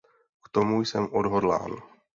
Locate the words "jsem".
0.85-1.07